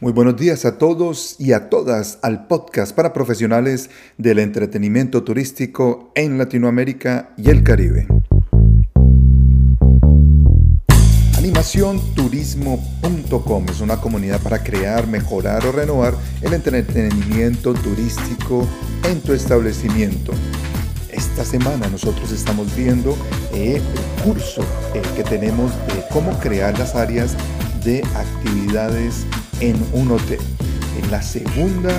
Muy 0.00 0.12
buenos 0.12 0.36
días 0.36 0.64
a 0.64 0.78
todos 0.78 1.34
y 1.40 1.54
a 1.54 1.68
todas 1.68 2.20
al 2.22 2.46
podcast 2.46 2.94
para 2.94 3.12
profesionales 3.12 3.90
del 4.16 4.38
entretenimiento 4.38 5.24
turístico 5.24 6.12
en 6.14 6.38
Latinoamérica 6.38 7.30
y 7.36 7.50
el 7.50 7.64
Caribe. 7.64 8.06
Animacionturismo.com 11.36 13.66
es 13.68 13.80
una 13.80 13.96
comunidad 13.96 14.40
para 14.40 14.62
crear, 14.62 15.08
mejorar 15.08 15.66
o 15.66 15.72
renovar 15.72 16.14
el 16.42 16.52
entretenimiento 16.52 17.74
turístico 17.74 18.68
en 19.02 19.20
tu 19.20 19.32
establecimiento. 19.32 20.30
Esta 21.10 21.44
semana 21.44 21.88
nosotros 21.88 22.30
estamos 22.30 22.76
viendo 22.76 23.16
el 23.52 23.82
curso 24.24 24.62
que 25.16 25.24
tenemos 25.24 25.72
de 25.88 26.04
cómo 26.12 26.38
crear 26.38 26.78
las 26.78 26.94
áreas 26.94 27.34
de 27.84 28.04
actividades 28.14 29.26
en 29.60 29.76
un 29.92 30.10
hotel. 30.12 30.40
En 31.02 31.10
la 31.10 31.22
segunda 31.22 31.90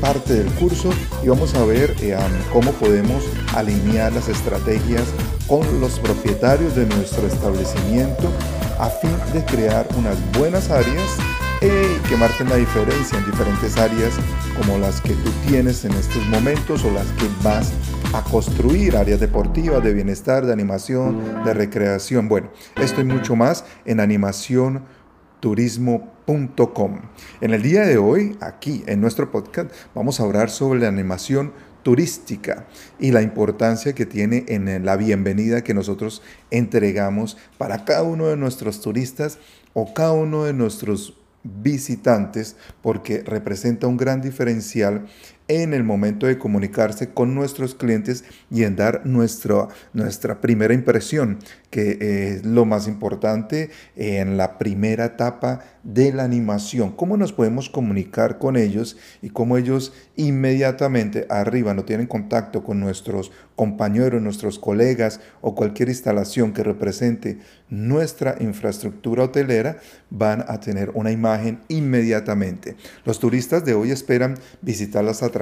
parte 0.00 0.34
del 0.34 0.52
curso 0.54 0.90
y 1.22 1.28
vamos 1.28 1.54
a 1.54 1.64
ver 1.64 1.94
eh, 2.00 2.16
cómo 2.52 2.70
podemos 2.72 3.24
alinear 3.54 4.12
las 4.12 4.28
estrategias 4.28 5.04
con 5.46 5.80
los 5.80 5.98
propietarios 5.98 6.76
de 6.76 6.86
nuestro 6.86 7.26
establecimiento 7.26 8.30
a 8.78 8.88
fin 8.88 9.10
de 9.32 9.44
crear 9.44 9.88
unas 9.96 10.16
buenas 10.38 10.70
áreas 10.70 11.16
eh, 11.60 11.98
que 12.08 12.16
marquen 12.16 12.48
la 12.48 12.54
diferencia 12.54 13.18
en 13.18 13.26
diferentes 13.26 13.76
áreas 13.76 14.12
como 14.56 14.78
las 14.78 15.00
que 15.00 15.14
tú 15.14 15.30
tienes 15.48 15.84
en 15.84 15.92
estos 15.92 16.24
momentos 16.28 16.84
o 16.84 16.92
las 16.92 17.06
que 17.12 17.28
vas 17.42 17.72
a 18.14 18.22
construir, 18.22 18.96
áreas 18.96 19.18
deportivas, 19.18 19.82
de 19.82 19.92
bienestar, 19.92 20.46
de 20.46 20.52
animación, 20.52 21.44
de 21.44 21.54
recreación. 21.54 22.28
Bueno, 22.28 22.50
esto 22.76 23.00
y 23.00 23.04
mucho 23.04 23.34
más 23.34 23.64
en 23.84 23.98
animación 23.98 24.84
turismo.com. 25.40 27.00
En 27.40 27.54
el 27.54 27.62
día 27.62 27.82
de 27.82 27.98
hoy, 27.98 28.36
aquí 28.40 28.82
en 28.86 29.00
nuestro 29.00 29.30
podcast, 29.30 29.70
vamos 29.94 30.20
a 30.20 30.24
hablar 30.24 30.50
sobre 30.50 30.80
la 30.80 30.88
animación 30.88 31.52
turística 31.82 32.66
y 32.98 33.12
la 33.12 33.22
importancia 33.22 33.94
que 33.94 34.04
tiene 34.04 34.44
en 34.48 34.84
la 34.84 34.96
bienvenida 34.96 35.62
que 35.62 35.74
nosotros 35.74 36.22
entregamos 36.50 37.36
para 37.56 37.84
cada 37.84 38.02
uno 38.02 38.26
de 38.26 38.36
nuestros 38.36 38.80
turistas 38.80 39.38
o 39.72 39.94
cada 39.94 40.12
uno 40.12 40.44
de 40.44 40.52
nuestros 40.52 41.16
visitantes 41.44 42.56
porque 42.82 43.22
representa 43.22 43.86
un 43.86 43.96
gran 43.96 44.20
diferencial 44.20 45.06
en 45.48 45.72
el 45.74 45.82
momento 45.82 46.26
de 46.26 46.38
comunicarse 46.38 47.10
con 47.10 47.34
nuestros 47.34 47.74
clientes 47.74 48.24
y 48.50 48.64
en 48.64 48.76
dar 48.76 49.06
nuestra, 49.06 49.68
nuestra 49.94 50.40
primera 50.40 50.74
impresión, 50.74 51.38
que 51.70 51.98
es 52.00 52.44
lo 52.44 52.64
más 52.64 52.86
importante 52.86 53.70
en 53.96 54.36
la 54.36 54.58
primera 54.58 55.06
etapa 55.06 55.60
de 55.82 56.12
la 56.12 56.24
animación. 56.24 56.92
¿Cómo 56.92 57.16
nos 57.16 57.32
podemos 57.32 57.70
comunicar 57.70 58.38
con 58.38 58.56
ellos 58.56 58.98
y 59.22 59.30
cómo 59.30 59.56
ellos 59.56 59.92
inmediatamente 60.16 61.26
arriba 61.30 61.72
no 61.72 61.84
tienen 61.84 62.06
contacto 62.06 62.62
con 62.62 62.78
nuestros 62.78 63.32
compañeros, 63.56 64.22
nuestros 64.22 64.58
colegas 64.58 65.20
o 65.40 65.54
cualquier 65.54 65.88
instalación 65.88 66.52
que 66.52 66.62
represente 66.62 67.38
nuestra 67.70 68.36
infraestructura 68.40 69.24
hotelera, 69.24 69.78
van 70.10 70.44
a 70.46 70.60
tener 70.60 70.90
una 70.94 71.10
imagen 71.10 71.60
inmediatamente. 71.68 72.76
Los 73.04 73.18
turistas 73.18 73.64
de 73.64 73.74
hoy 73.74 73.90
esperan 73.90 74.38
visitar 74.62 75.04
las 75.04 75.22
atracciones, 75.22 75.37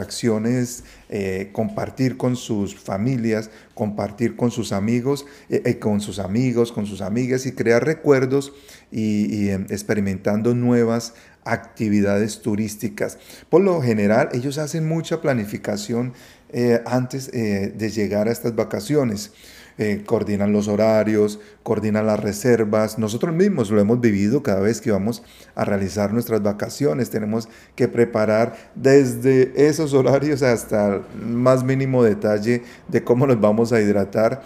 eh, 1.09 1.51
compartir 1.53 2.17
con 2.17 2.37
sus 2.37 2.75
familias, 2.75 3.51
compartir 3.75 4.37
con 4.37 4.51
sus 4.51 4.73
amigos, 4.73 5.27
eh, 5.51 5.63
eh, 5.65 5.79
con 5.79 6.01
sus 6.01 6.19
amigos, 6.19 6.73
con 6.73 6.87
sus 6.87 7.01
amigas 7.03 7.47
y 7.47 7.53
crear 7.53 7.85
recuerdos 7.85 8.53
y, 8.91 9.51
em, 9.51 9.67
experimentando 9.69 10.55
nuevas 10.55 11.15
actividades 11.45 12.41
turísticas. 12.41 13.19
Por 13.51 13.63
lo 13.63 13.81
general, 13.83 14.31
ellos 14.33 14.59
hacen 14.59 14.89
mucha 14.89 15.21
planificación 15.21 16.15
eh, 16.53 16.81
antes 16.87 17.31
de 17.31 17.91
llegar 17.91 18.29
a 18.29 18.33
estas 18.33 18.55
vacaciones. 18.55 19.33
Eh, 19.79 20.03
coordinan 20.07 20.53
los 20.53 20.69
horarios, 20.69 21.39
coordinan 21.63 22.07
las 22.07 22.21
reservas. 22.21 22.99
Nosotros 22.99 23.35
mismos 23.35 23.71
lo 23.71 23.81
hemos 23.81 24.01
vivido 24.01 24.43
cada 24.43 24.61
vez 24.61 24.81
que 24.81 24.91
vamos 24.91 25.23
a 25.55 25.65
realizar 25.65 26.13
nuestras 26.13 26.43
vacaciones. 26.43 27.11
Tenemos 27.11 27.49
que 27.75 27.89
preparar 27.89 28.57
desde 28.75 29.69
esos 29.69 29.93
horarios 29.93 30.43
hasta 30.43 30.97
el 30.97 31.27
más 31.27 31.65
mínimo 31.65 32.03
detalle 32.03 32.63
de 32.89 33.05
cómo 33.05 33.27
nos 33.27 33.41
vamos 33.41 33.73
a 33.73 33.81
hidratar. 33.81 34.43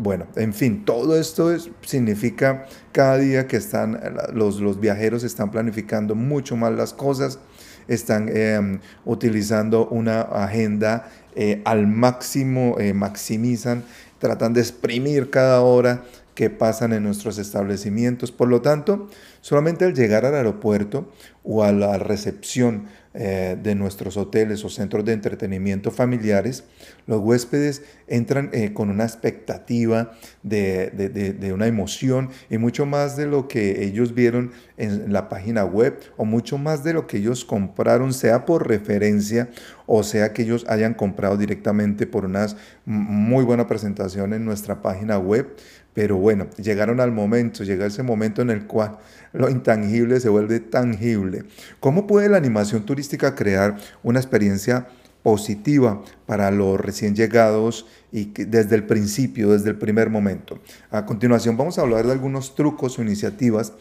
Bueno, 0.00 0.28
en 0.36 0.54
fin, 0.54 0.84
todo 0.84 1.18
esto 1.18 1.50
significa 1.80 2.66
cada 2.92 3.18
día 3.18 3.48
que 3.48 3.56
están 3.56 4.00
los, 4.32 4.60
los 4.60 4.78
viajeros 4.78 5.24
están 5.24 5.50
planificando 5.50 6.14
mucho 6.14 6.56
más 6.56 6.72
las 6.72 6.92
cosas 6.92 7.40
están 7.88 8.28
em, 8.28 8.80
utilizando 9.04 9.88
una 9.88 10.20
agenda 10.20 11.08
eh, 11.34 11.62
al 11.64 11.86
máximo, 11.86 12.76
eh, 12.78 12.92
maximizan, 12.92 13.84
tratan 14.18 14.52
de 14.52 14.60
exprimir 14.60 15.30
cada 15.30 15.60
hora 15.62 16.04
que 16.38 16.50
pasan 16.50 16.92
en 16.92 17.02
nuestros 17.02 17.36
establecimientos. 17.38 18.30
Por 18.30 18.46
lo 18.46 18.62
tanto, 18.62 19.08
solamente 19.40 19.84
al 19.84 19.92
llegar 19.92 20.24
al 20.24 20.36
aeropuerto 20.36 21.12
o 21.42 21.64
a 21.64 21.72
la 21.72 21.98
recepción 21.98 22.86
eh, 23.14 23.56
de 23.60 23.74
nuestros 23.74 24.16
hoteles 24.16 24.64
o 24.64 24.68
centros 24.68 25.04
de 25.04 25.14
entretenimiento 25.14 25.90
familiares, 25.90 26.62
los 27.08 27.20
huéspedes 27.20 27.82
entran 28.06 28.50
eh, 28.52 28.72
con 28.72 28.88
una 28.88 29.02
expectativa 29.02 30.12
de, 30.44 31.50
una 31.52 31.66
emoción 31.66 32.30
y 32.48 32.58
mucho 32.58 32.86
más 32.86 33.16
de 33.16 33.26
lo 33.26 33.48
que 33.48 33.82
ellos 33.82 34.14
vieron 34.14 34.52
en 34.76 35.12
la 35.12 35.28
página 35.28 35.64
web 35.64 35.98
o 36.16 36.24
mucho 36.24 36.56
más 36.56 36.84
de 36.84 36.92
lo 36.92 37.08
que 37.08 37.16
ellos 37.16 37.44
compraron, 37.44 38.12
sea 38.12 38.44
por 38.44 38.68
referencia 38.68 39.48
o 39.90 40.02
sea 40.02 40.34
que 40.34 40.42
ellos 40.42 40.66
hayan 40.68 40.92
comprado 40.92 41.38
directamente 41.38 42.06
por 42.06 42.26
una 42.26 42.46
muy 42.84 43.42
buena 43.42 43.66
presentación 43.66 44.34
en 44.34 44.44
nuestra 44.44 44.82
página 44.82 45.18
web. 45.18 45.56
Pero 45.98 46.16
bueno, 46.16 46.46
llegaron 46.58 47.00
al 47.00 47.10
momento, 47.10 47.64
llega 47.64 47.84
ese 47.84 48.04
momento 48.04 48.40
en 48.40 48.50
el 48.50 48.68
cual 48.68 48.98
lo 49.32 49.50
intangible 49.50 50.20
se 50.20 50.28
vuelve 50.28 50.60
tangible. 50.60 51.42
¿Cómo 51.80 52.06
puede 52.06 52.28
la 52.28 52.36
animación 52.36 52.86
turística 52.86 53.34
crear 53.34 53.76
una 54.04 54.20
experiencia 54.20 54.86
positiva 55.24 56.04
para 56.24 56.52
los 56.52 56.78
recién 56.78 57.16
llegados 57.16 57.84
y 58.12 58.26
desde 58.26 58.76
el 58.76 58.86
principio, 58.86 59.50
desde 59.50 59.70
el 59.70 59.76
primer 59.76 60.08
momento? 60.08 60.60
A 60.92 61.04
continuación 61.04 61.56
vamos 61.56 61.78
a 61.78 61.82
hablar 61.82 62.06
de 62.06 62.12
algunos 62.12 62.54
trucos 62.54 62.96
o 63.00 63.02
iniciativas 63.02 63.72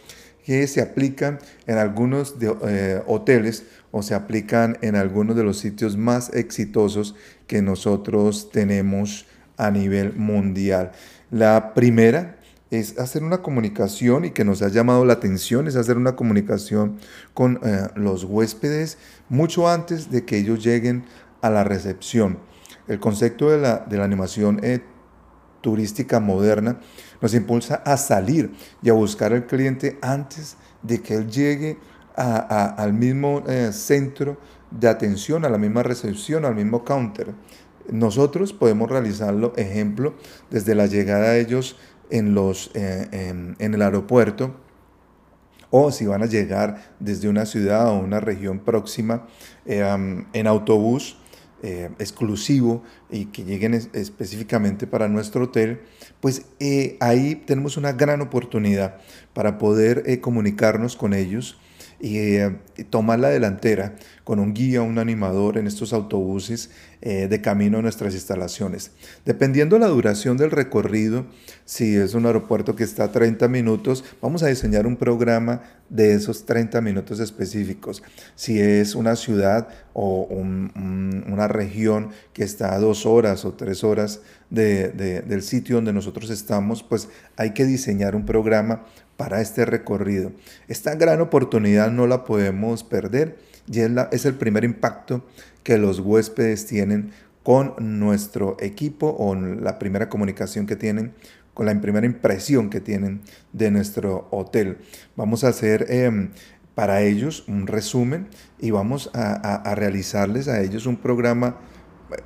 que 0.43 0.65
se 0.65 0.81
aplican 0.81 1.37
en 1.67 1.77
algunos 1.77 2.33
eh, 2.41 2.99
hoteles 3.05 3.65
o 3.91 4.01
se 4.01 4.15
aplican 4.15 4.79
en 4.81 4.95
algunos 4.95 5.35
de 5.35 5.43
los 5.43 5.59
sitios 5.59 5.97
más 5.97 6.33
exitosos 6.33 7.13
que 7.45 7.61
nosotros 7.61 8.49
tenemos 8.49 9.27
a 9.57 9.71
nivel 9.71 10.13
mundial. 10.13 10.91
La 11.29 11.73
primera 11.73 12.37
es 12.71 12.97
hacer 12.99 13.23
una 13.23 13.41
comunicación 13.41 14.25
y 14.25 14.31
que 14.31 14.45
nos 14.45 14.61
ha 14.61 14.69
llamado 14.69 15.03
la 15.03 15.13
atención, 15.13 15.67
es 15.67 15.75
hacer 15.75 15.97
una 15.97 16.15
comunicación 16.15 16.97
con 17.33 17.59
eh, 17.63 17.87
los 17.95 18.23
huéspedes 18.23 18.97
mucho 19.27 19.69
antes 19.69 20.09
de 20.09 20.25
que 20.25 20.37
ellos 20.37 20.63
lleguen 20.63 21.03
a 21.41 21.49
la 21.49 21.63
recepción. 21.63 22.39
El 22.87 22.99
concepto 22.99 23.49
de 23.49 23.57
la, 23.57 23.79
de 23.79 23.97
la 23.97 24.05
animación 24.05 24.59
eh, 24.63 24.81
turística 25.61 26.19
moderna 26.19 26.79
nos 27.21 27.33
impulsa 27.33 27.75
a 27.85 27.97
salir 27.97 28.53
y 28.81 28.89
a 28.89 28.93
buscar 28.93 29.33
al 29.33 29.45
cliente 29.47 29.97
antes 30.01 30.55
de 30.81 31.01
que 31.01 31.15
él 31.15 31.29
llegue 31.29 31.77
al 32.15 32.93
mismo 32.93 33.43
eh, 33.47 33.71
centro 33.71 34.37
de 34.71 34.87
atención, 34.87 35.45
a 35.45 35.49
la 35.49 35.57
misma 35.57 35.83
recepción, 35.83 36.45
al 36.45 36.55
mismo 36.55 36.83
counter. 36.83 37.33
Nosotros 37.91 38.53
podemos 38.53 38.89
realizarlo, 38.89 39.53
ejemplo, 39.55 40.15
desde 40.49 40.75
la 40.75 40.87
llegada 40.87 41.31
de 41.31 41.41
ellos 41.41 41.77
en, 42.09 42.33
los, 42.33 42.71
eh, 42.73 43.07
en, 43.59 43.73
el 43.73 43.81
aeropuerto 43.81 44.55
o 45.69 45.91
si 45.91 46.05
van 46.05 46.23
a 46.23 46.27
llegar 46.27 46.93
desde 46.99 47.27
una 47.27 47.45
ciudad 47.45 47.89
o 47.89 47.99
una 47.99 48.19
región 48.19 48.59
próxima 48.59 49.27
eh, 49.65 49.83
en 50.33 50.47
autobús 50.47 51.17
eh, 51.63 51.89
exclusivo 51.99 52.83
y 53.09 53.25
que 53.25 53.43
lleguen 53.43 53.73
específicamente 53.73 54.87
para 54.87 55.07
nuestro 55.07 55.45
hotel, 55.45 55.81
pues 56.21 56.45
ahí 56.99 57.35
tenemos 57.35 57.77
una 57.77 57.93
gran 57.93 58.21
oportunidad 58.21 58.97
para 59.33 59.57
poder 59.57 60.21
comunicarnos 60.21 60.95
con 60.95 61.13
ellos 61.13 61.57
eh, 61.99 62.55
y 62.77 62.83
tomar 62.83 63.19
la 63.19 63.29
delantera 63.29 63.95
con 64.23 64.39
un 64.39 64.53
guía, 64.53 64.81
un 64.81 64.99
animador 64.99 65.57
en 65.57 65.65
estos 65.65 65.93
autobuses 65.93 66.69
eh, 67.01 67.27
de 67.27 67.41
camino 67.41 67.79
a 67.79 67.81
nuestras 67.81 68.13
instalaciones. 68.13 68.91
Dependiendo 69.25 69.79
la 69.79 69.87
duración 69.87 70.37
del 70.37 70.51
recorrido, 70.51 71.25
si 71.65 71.95
es 71.95 72.13
un 72.13 72.25
aeropuerto 72.25 72.75
que 72.75 72.83
está 72.83 73.05
a 73.05 73.11
30 73.11 73.47
minutos, 73.47 74.03
vamos 74.21 74.43
a 74.43 74.47
diseñar 74.47 74.85
un 74.85 74.95
programa 74.95 75.61
de 75.89 76.13
esos 76.13 76.45
30 76.45 76.81
minutos 76.81 77.19
específicos. 77.19 78.03
Si 78.35 78.59
es 78.59 78.95
una 78.95 79.15
ciudad 79.15 79.69
o 79.93 80.27
una 80.29 81.47
región 81.47 82.09
que 82.33 82.43
está 82.43 82.73
a 82.73 82.79
dos 82.79 83.05
horas 83.05 83.45
o 83.45 83.53
tres 83.53 83.83
horas 83.83 84.21
del 84.49 85.41
sitio 85.41 85.77
donde 85.77 85.93
nosotros 85.93 86.29
estamos, 86.29 86.83
pues 86.83 87.09
hay 87.35 87.53
que 87.53 87.65
diseñar 87.65 88.15
un 88.15 88.25
programa 88.25 88.83
para 89.17 89.41
este 89.41 89.65
recorrido. 89.65 90.31
Esta 90.67 90.95
gran 90.95 91.19
oportunidad 91.21 91.91
no 91.91 92.07
la 92.07 92.23
podemos 92.23 92.83
perder 92.83 93.37
y 93.69 93.81
es, 93.81 93.91
es 94.11 94.25
el 94.25 94.35
primer 94.35 94.63
impacto 94.63 95.25
que 95.63 95.77
los 95.77 95.99
huéspedes 95.99 96.65
tienen 96.65 97.11
con 97.43 97.73
nuestro 97.79 98.57
equipo 98.59 99.15
o 99.19 99.35
la 99.35 99.79
primera 99.79 100.09
comunicación 100.09 100.65
que 100.65 100.75
tienen 100.75 101.13
con 101.57 101.65
la 101.65 101.81
primera 101.81 102.05
impresión 102.05 102.69
que 102.69 102.79
tienen 102.79 103.21
de 103.51 103.71
nuestro 103.71 104.27
hotel. 104.29 104.77
Vamos 105.15 105.43
a 105.43 105.47
hacer 105.47 105.87
em, 105.89 106.29
para 106.75 107.01
ellos 107.01 107.45
un 107.47 107.65
resumen 107.65 108.27
y 108.59 108.69
vamos 108.69 109.09
a, 109.15 109.73
realizarles 109.73 110.49
a 110.49 110.61
ellos 110.61 110.85
un 110.85 110.97
programa 110.97 111.57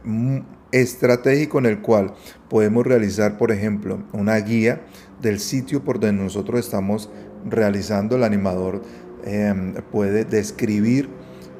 mm, 0.03 0.39
estratégico 0.73 1.59
en 1.59 1.67
el 1.67 1.79
cual 1.79 2.13
podemos 2.49 2.85
realizar, 2.85 3.37
por 3.37 3.53
ejemplo, 3.53 4.03
una 4.11 4.35
guía 4.35 4.81
del 5.21 5.39
sitio 5.39 5.83
por 5.83 6.00
donde 6.00 6.23
nosotros 6.23 6.59
estamos 6.59 7.09
realizando. 7.45 8.15
El 8.15 8.23
animador 8.23 8.81
em, 9.23 9.73
puede 9.91 10.25
describir 10.25 11.09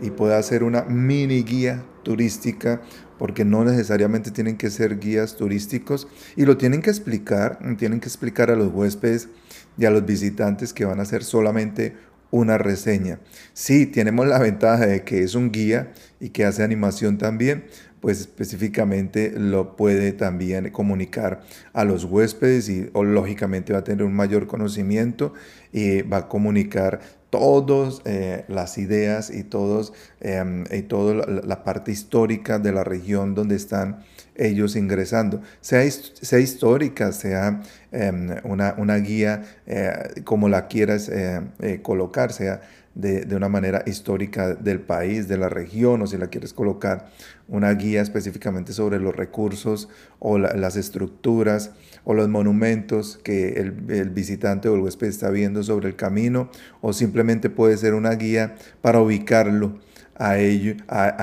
y 0.02 0.10
puede 0.10 0.36
hacer 0.36 0.64
una 0.64 0.84
mini 0.84 1.44
guía 1.44 1.84
turística 2.04 2.82
porque 3.20 3.46
no 3.46 3.64
necesariamente 3.64 4.32
tienen 4.32 4.58
que 4.58 4.72
ser 4.72 5.00
guías 5.00 5.36
turísticos 5.36 6.08
y 6.36 6.46
lo 6.46 6.58
tienen 6.58 6.82
que 6.82 6.90
explicar, 6.90 7.60
tienen 7.78 8.00
que 8.00 8.08
explicar 8.08 8.50
a 8.50 8.56
los 8.56 8.74
huéspedes 8.74 9.30
y 9.78 9.86
a 9.86 9.92
los 9.92 10.06
visitantes 10.06 10.74
que 10.74 10.86
van 10.86 11.00
a 11.00 11.04
hacer 11.04 11.24
solamente 11.24 11.94
una 12.32 12.58
reseña. 12.58 13.20
Sí, 13.54 13.86
tenemos 13.86 14.26
la 14.26 14.40
ventaja 14.40 14.88
de 14.88 15.04
que 15.04 15.22
es 15.22 15.36
un 15.36 15.52
guía 15.52 15.92
y 16.20 16.30
que 16.30 16.46
hace 16.46 16.64
animación 16.64 17.18
también, 17.18 17.66
pues 18.02 18.20
específicamente 18.20 19.32
lo 19.38 19.76
puede 19.76 20.12
también 20.12 20.72
comunicar 20.72 21.42
a 21.72 21.86
los 21.86 22.04
huéspedes 22.04 22.68
y 22.68 22.90
lógicamente 22.94 23.74
va 23.74 23.80
a 23.80 23.84
tener 23.84 24.04
un 24.04 24.14
mayor 24.14 24.48
conocimiento 24.48 25.34
y 25.72 26.02
va 26.02 26.18
a 26.18 26.28
comunicar 26.28 27.00
todas 27.30 28.02
eh, 28.06 28.44
las 28.50 28.78
ideas 28.78 29.32
y, 29.32 29.44
todos, 29.44 29.94
em, 30.20 30.66
y 30.70 30.82
toda 30.82 31.26
la, 31.26 31.64
parte 31.64 31.92
histórica 31.92 32.60
de 32.60 32.74
la 32.74 32.84
región 32.84 33.34
donde 33.34 33.56
están 33.56 34.04
ellos 34.36 34.76
ingresando, 34.76 35.42
sea, 35.62 35.90
sea 35.90 36.40
histórica, 36.40 37.12
sea 37.14 37.62
em, 37.92 38.36
una, 38.44 38.76
una, 38.78 38.98
guía 38.98 39.44
eh, 39.66 40.22
como 40.26 40.50
la 40.50 40.68
quieras 40.68 41.10
eh, 41.10 41.80
colocar, 41.82 42.34
sea 42.34 42.62
de, 42.96 43.36
una 43.36 43.50
manera 43.50 43.84
histórica 43.86 44.54
del 44.54 44.82
país, 44.82 45.28
de 45.28 45.38
la 45.38 45.50
región, 45.50 46.02
o 46.02 46.08
si 46.08 46.18
la 46.18 46.28
quieres 46.28 46.54
colocar 46.54 47.10
una 47.48 47.72
guía 47.74 48.02
específicamente 48.02 48.74
sobre 48.74 49.00
los 49.00 49.16
recursos 49.16 49.90
o 50.20 50.38
las 50.38 50.76
estructuras 50.76 51.72
o 52.04 52.14
los 52.14 52.28
monumentos 52.30 53.20
que 53.24 53.54
el, 53.54 53.72
visitante 54.10 54.68
o 54.68 54.76
el 54.76 54.82
huésped 54.82 55.08
está 55.08 55.30
viendo 55.30 55.64
sobre 55.64 55.88
el 55.88 55.96
camino, 55.96 56.50
o 56.82 56.94
simplemente 56.94 57.50
puede 57.50 57.78
ser 57.78 57.94
una 57.94 58.12
guía 58.12 58.56
para 58.82 59.00
ubicarlo 59.00 59.80
a, 60.16 60.34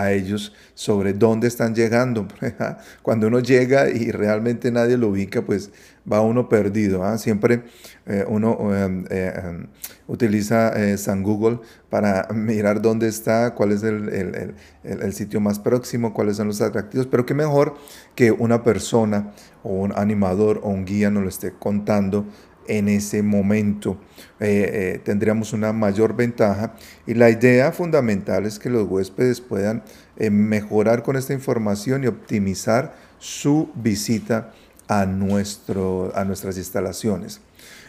a, 0.00 0.12
ellos 0.12 0.52
sobre 0.74 1.12
dónde 1.12 1.46
están 1.46 1.74
llegando. 1.74 2.26
Cuando 3.02 3.28
uno 3.28 3.40
llega 3.40 3.88
y 3.90 4.10
realmente 4.10 4.70
nadie 4.70 4.96
lo 4.96 5.08
ubica, 5.08 5.42
pues 5.42 5.70
va 6.10 6.20
uno 6.20 6.48
perdido. 6.48 7.04
¿ah? 7.04 7.18
Siempre 7.18 7.62
eh, 8.06 8.24
uno 8.26 8.74
em, 8.74 9.04
eh, 9.10 9.32
em, 9.44 9.66
utiliza 10.06 10.70
eh, 10.70 10.96
San 10.96 11.22
Google 11.22 11.60
para 11.90 12.28
mirar 12.34 12.80
dónde 12.80 13.08
está, 13.08 13.54
cuál 13.54 13.72
es 13.72 13.82
el, 13.82 14.08
el, 14.08 14.54
el, 14.82 15.12
sitio 15.12 15.40
más 15.40 15.58
próximo, 15.58 16.14
cuáles 16.14 16.36
son 16.36 16.48
los 16.48 16.60
atractivos, 16.60 17.06
pero 17.06 17.26
qué 17.26 17.34
mejor 17.34 17.76
que 18.14 18.32
una 18.32 18.62
persona 18.62 19.32
o 19.62 19.74
un 19.74 19.92
animador 19.96 20.60
o 20.62 20.70
un 20.70 20.84
guía 20.84 21.10
nos 21.10 21.22
lo 21.22 21.28
esté 21.28 21.52
contando 21.52 22.26
en 22.68 22.88
ese 22.88 23.22
momento. 23.22 23.98
Eh, 24.38 24.94
eh, 24.94 25.00
tendríamos 25.02 25.52
una 25.52 25.72
mayor 25.72 26.14
ventaja 26.14 26.74
y 27.06 27.14
la 27.14 27.30
idea 27.30 27.72
fundamental 27.72 28.46
es 28.46 28.58
que 28.58 28.70
los 28.70 28.86
huéspedes 28.88 29.40
puedan 29.40 29.82
eh, 30.16 30.30
mejorar 30.30 31.02
con 31.02 31.16
esta 31.16 31.32
información 31.32 32.04
y 32.04 32.06
optimizar 32.06 32.94
su 33.18 33.70
visita 33.74 34.52
a, 34.86 35.06
nuestro, 35.06 36.12
a 36.14 36.24
nuestras 36.24 36.56
instalaciones. 36.56 37.40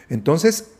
Entonces, 0.08 0.70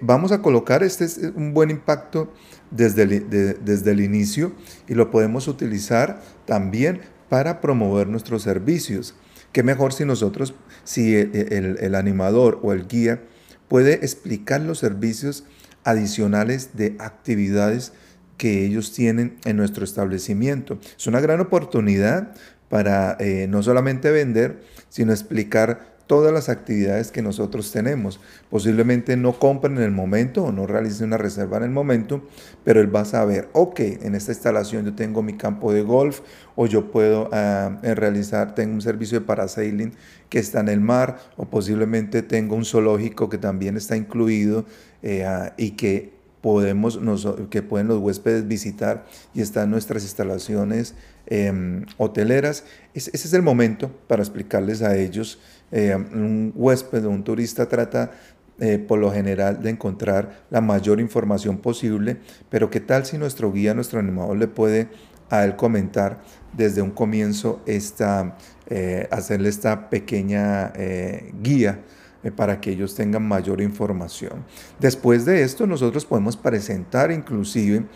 vamos 0.00 0.32
a 0.32 0.40
colocar 0.40 0.82
este 0.82 1.04
es 1.04 1.18
un 1.34 1.52
buen 1.52 1.70
impacto 1.70 2.32
desde 2.70 3.06
desde 3.06 3.90
el 3.90 4.00
inicio 4.00 4.52
y 4.88 4.94
lo 4.94 5.10
podemos 5.10 5.48
utilizar 5.48 6.22
también 6.46 7.00
para 7.28 7.60
promover 7.60 8.08
nuestros 8.08 8.42
servicios. 8.42 9.14
Qué 9.52 9.62
mejor 9.62 9.92
si 9.92 10.04
nosotros, 10.04 10.54
si 10.84 11.14
el 11.14 11.94
animador 11.94 12.60
o 12.62 12.72
el 12.72 12.86
guía 12.86 13.20
puede 13.70 14.04
explicar 14.04 14.60
los 14.62 14.80
servicios 14.80 15.44
adicionales 15.84 16.70
de 16.74 16.96
actividades 16.98 17.92
que 18.36 18.66
ellos 18.66 18.92
tienen 18.92 19.36
en 19.44 19.56
nuestro 19.56 19.84
establecimiento. 19.84 20.80
Es 20.98 21.06
una 21.06 21.20
gran 21.20 21.40
oportunidad 21.40 22.34
para 22.68 23.16
eh, 23.20 23.46
no 23.48 23.62
solamente 23.62 24.10
vender, 24.10 24.60
sino 24.88 25.12
explicar 25.12 25.99
todas 26.10 26.32
las 26.32 26.48
actividades 26.48 27.12
que 27.12 27.22
nosotros 27.22 27.70
tenemos. 27.70 28.18
Posiblemente 28.50 29.16
no 29.16 29.38
compren 29.38 29.76
en 29.76 29.84
el 29.84 29.92
momento 29.92 30.42
o 30.42 30.50
no 30.50 30.66
realicen 30.66 31.06
una 31.06 31.18
reserva 31.18 31.58
en 31.58 31.62
el 31.62 31.70
momento, 31.70 32.26
pero 32.64 32.80
él 32.80 32.92
va 32.92 33.02
a 33.02 33.04
saber, 33.04 33.48
ok, 33.52 33.78
en 33.78 34.16
esta 34.16 34.32
instalación 34.32 34.84
yo 34.84 34.94
tengo 34.96 35.22
mi 35.22 35.34
campo 35.34 35.72
de 35.72 35.82
golf 35.82 36.22
o 36.56 36.66
yo 36.66 36.90
puedo 36.90 37.28
ah, 37.30 37.78
realizar, 37.84 38.56
tengo 38.56 38.74
un 38.74 38.82
servicio 38.82 39.20
de 39.20 39.24
parasailing 39.24 39.92
que 40.28 40.40
está 40.40 40.58
en 40.58 40.70
el 40.70 40.80
mar 40.80 41.16
o 41.36 41.44
posiblemente 41.44 42.22
tengo 42.22 42.56
un 42.56 42.64
zoológico 42.64 43.28
que 43.28 43.38
también 43.38 43.76
está 43.76 43.96
incluido 43.96 44.64
eh, 45.04 45.24
ah, 45.24 45.54
y 45.56 45.70
que 45.76 46.19
podemos, 46.40 46.98
que 47.50 47.62
pueden 47.62 47.88
los 47.88 47.98
huéspedes 47.98 48.48
visitar 48.48 49.06
y 49.34 49.42
están 49.42 49.70
nuestras 49.70 50.02
instalaciones 50.02 50.94
em, 51.26 51.84
hoteleras. 51.98 52.64
ese 52.94 53.10
es 53.12 53.32
el 53.34 53.42
momento 53.42 53.90
para 54.06 54.22
explicarles 54.22 54.82
a 54.82 54.96
ellos 54.96 55.38
eh, 55.72 55.94
un 55.94 56.52
huésped 56.54 57.04
o 57.04 57.10
un 57.10 57.22
turista 57.22 57.68
trata 57.68 58.10
eh, 58.58 58.78
por 58.78 58.98
lo 58.98 59.12
general 59.12 59.62
de 59.62 59.70
encontrar 59.70 60.44
la 60.50 60.60
mayor 60.60 61.00
información 61.00 61.58
posible, 61.58 62.18
pero 62.50 62.70
¿qué 62.70 62.80
tal 62.80 63.06
si 63.06 63.16
nuestro 63.16 63.52
guía, 63.52 63.72
nuestro 63.72 64.00
animador 64.00 64.36
le 64.36 64.48
puede 64.48 64.88
a 65.30 65.44
él 65.44 65.56
comentar 65.56 66.20
desde 66.52 66.82
un 66.82 66.90
comienzo 66.90 67.62
esta, 67.66 68.36
eh, 68.68 69.08
hacerle 69.10 69.48
esta 69.48 69.88
pequeña 69.88 70.72
guía? 71.40 71.80
Para 72.36 72.60
que 72.60 72.72
ellos 72.72 72.94
tengan 72.94 73.26
mayor 73.26 73.60
información. 73.60 74.44
Después 74.78 75.24
de 75.24 75.42
esto, 75.42 75.66
nosotros 75.66 76.04
podemos 76.04 76.36
presentar 76.36 77.10
inclusive 77.10 77.86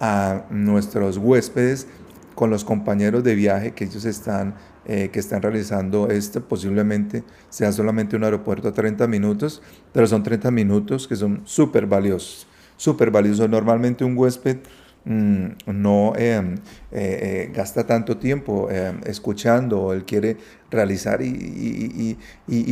a 0.00 0.44
nuestros 0.50 1.18
huéspedes 1.18 1.88
con 2.34 2.50
los 2.50 2.64
compañeros 2.64 3.24
de 3.24 3.34
viaje 3.34 3.72
que 3.72 3.84
ellos 3.84 4.04
están 4.04 4.54
eh, 4.86 5.08
que 5.10 5.18
están 5.18 5.40
realizando 5.40 6.10
esto. 6.10 6.46
Posiblemente 6.46 7.24
sea 7.48 7.72
solamente 7.72 8.16
un 8.16 8.24
aeropuerto 8.24 8.68
a 8.68 8.72
30 8.72 9.06
minutos, 9.06 9.62
pero 9.94 10.06
son 10.06 10.22
30 10.22 10.50
minutos 10.50 11.08
que 11.08 11.16
son 11.16 11.40
súper 11.44 11.86
valiosos, 11.86 12.46
súper 12.76 13.10
valiosos. 13.10 13.48
Normalmente 13.48 14.04
un 14.04 14.14
huésped 14.14 14.58
mm, 15.04 15.46
no 15.66 16.12
eh, 16.16 16.54
eh, 16.92 17.50
gasta 17.54 17.86
tanto 17.86 18.16
tiempo 18.16 18.68
escuchando, 19.04 19.92
él 19.92 20.04
quiere 20.04 20.36
realizar 20.70 21.22
y, 21.22 22.18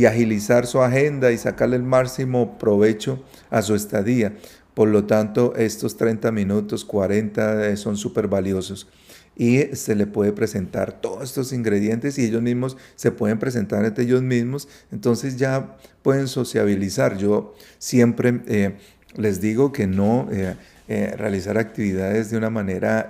agilizar 0.05 0.65
su 0.65 0.81
agenda 0.81 1.31
y 1.31 1.37
sacarle 1.37 1.75
el 1.75 1.83
máximo 1.83 2.57
provecho 2.57 3.23
a 3.49 3.61
su 3.61 3.75
estadía. 3.75 4.33
Por 4.73 4.89
lo 4.89 5.05
tanto, 5.05 5.55
estos 5.55 5.97
30 5.97 6.31
minutos, 6.31 6.83
40 6.83 7.75
son 7.77 7.95
súper 7.95 8.27
valiosos 8.27 8.87
y 9.35 9.61
se 9.75 9.95
le 9.95 10.05
puede 10.05 10.31
presentar 10.31 11.01
todos 11.01 11.23
estos 11.23 11.53
ingredientes 11.53 12.17
y 12.17 12.25
ellos 12.25 12.41
mismos 12.41 12.77
se 12.95 13.11
pueden 13.11 13.39
presentar 13.39 13.83
entre 13.85 14.03
ellos 14.03 14.21
mismos, 14.21 14.67
entonces 14.91 15.37
ya 15.37 15.77
pueden 16.01 16.27
sociabilizar. 16.27 17.17
Yo 17.17 17.55
siempre 17.79 18.41
eh, 18.47 18.75
les 19.15 19.41
digo 19.41 19.71
que 19.71 19.87
no 19.87 20.27
eh, 20.31 20.55
eh, 20.93 21.15
realizar 21.17 21.57
actividades 21.57 22.29
de 22.29 22.37
una 22.37 22.49
manera 22.49 23.07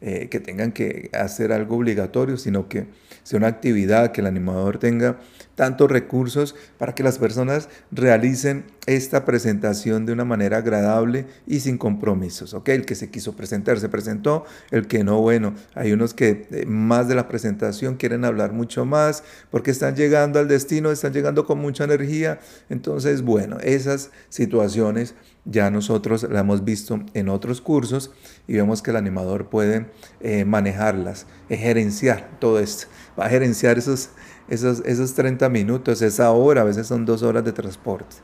que 0.00 0.40
tengan 0.40 0.70
que 0.70 1.10
hacer 1.12 1.52
algo 1.52 1.76
obligatorio, 1.76 2.36
sino 2.36 2.68
que 2.68 2.86
sea 3.24 3.38
una 3.38 3.48
actividad 3.48 4.12
que 4.12 4.20
el 4.20 4.26
animador 4.26 4.78
tenga 4.78 5.18
tantos 5.58 5.90
recursos 5.90 6.54
para 6.78 6.94
que 6.94 7.02
las 7.02 7.18
personas 7.18 7.68
realicen 7.90 8.64
esta 8.86 9.24
presentación 9.24 10.06
de 10.06 10.12
una 10.12 10.24
manera 10.24 10.58
agradable 10.58 11.26
y 11.48 11.58
sin 11.60 11.78
compromisos. 11.78 12.54
¿ok? 12.54 12.68
El 12.68 12.86
que 12.86 12.94
se 12.94 13.10
quiso 13.10 13.34
presentar 13.34 13.80
se 13.80 13.88
presentó, 13.88 14.44
el 14.70 14.86
que 14.86 15.02
no, 15.02 15.20
bueno, 15.20 15.54
hay 15.74 15.92
unos 15.92 16.14
que 16.14 16.46
eh, 16.52 16.64
más 16.64 17.08
de 17.08 17.16
la 17.16 17.26
presentación 17.26 17.96
quieren 17.96 18.24
hablar 18.24 18.52
mucho 18.52 18.86
más 18.86 19.24
porque 19.50 19.72
están 19.72 19.96
llegando 19.96 20.38
al 20.38 20.46
destino, 20.46 20.92
están 20.92 21.12
llegando 21.12 21.44
con 21.44 21.58
mucha 21.58 21.82
energía. 21.82 22.38
Entonces, 22.70 23.22
bueno, 23.22 23.58
esas 23.60 24.10
situaciones 24.28 25.16
ya 25.50 25.70
nosotros 25.70 26.26
la 26.30 26.40
hemos 26.40 26.62
visto 26.62 27.00
en 27.14 27.28
otros 27.30 27.62
cursos 27.62 28.10
y 28.46 28.54
vemos 28.54 28.82
que 28.82 28.90
el 28.90 28.96
animador 28.96 29.48
puede 29.48 29.86
eh, 30.20 30.44
manejarlas, 30.44 31.26
gerenciar 31.48 32.28
todo 32.38 32.60
esto, 32.60 32.86
va 33.18 33.26
a 33.26 33.28
gerenciar 33.30 33.78
esos, 33.78 34.10
esos, 34.48 34.82
esos 34.84 35.14
30 35.14 35.48
minutos, 35.48 36.02
esa 36.02 36.30
hora, 36.32 36.60
a 36.60 36.64
veces 36.64 36.86
son 36.86 37.06
dos 37.06 37.22
horas 37.22 37.44
de 37.44 37.52
transporte. 37.52 38.16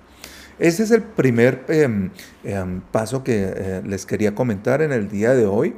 Ese 0.58 0.82
es 0.84 0.90
el 0.90 1.02
primer 1.02 1.64
em, 1.68 2.10
em, 2.44 2.80
paso 2.92 3.24
que 3.24 3.52
eh, 3.56 3.82
les 3.84 4.04
quería 4.06 4.34
comentar 4.34 4.82
en 4.82 4.92
el 4.92 5.08
día 5.08 5.34
de 5.34 5.46
hoy. 5.46 5.74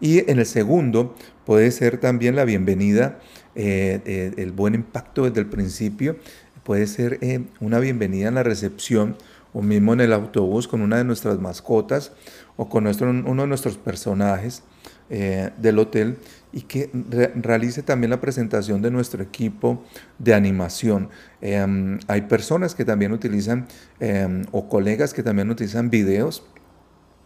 Y 0.00 0.30
en 0.30 0.38
el 0.38 0.46
segundo 0.46 1.14
puede 1.44 1.70
ser 1.72 1.98
también 1.98 2.36
la 2.36 2.44
bienvenida, 2.44 3.18
eh, 3.54 4.32
el 4.36 4.52
buen 4.52 4.74
impacto 4.74 5.24
desde 5.24 5.40
el 5.40 5.46
principio, 5.46 6.16
puede 6.62 6.86
ser 6.86 7.18
una 7.58 7.80
bienvenida 7.80 8.28
en 8.28 8.34
la 8.36 8.42
recepción 8.42 9.16
o 9.52 9.62
mismo 9.62 9.92
en 9.92 10.00
el 10.00 10.12
autobús 10.12 10.68
con 10.68 10.80
una 10.80 10.96
de 10.96 11.04
nuestras 11.04 11.38
mascotas 11.38 12.12
o 12.56 12.68
con 12.68 12.86
uno 12.86 13.42
de 13.42 13.48
nuestros 13.48 13.76
personajes 13.76 14.62
eh, 15.08 15.50
del 15.58 15.78
hotel 15.78 16.18
y 16.52 16.62
que 16.62 16.90
realice 17.34 17.82
también 17.82 18.10
la 18.10 18.20
presentación 18.20 18.80
de 18.80 18.90
nuestro 18.90 19.22
equipo 19.22 19.84
de 20.18 20.34
animación. 20.34 21.08
Em, 21.40 21.98
hay 22.06 22.22
personas 22.22 22.74
que 22.74 22.84
también 22.84 23.12
utilizan 23.12 23.66
em, 23.98 24.44
o 24.52 24.68
colegas 24.68 25.12
que 25.12 25.22
también 25.22 25.50
utilizan 25.50 25.90
videos 25.90 26.44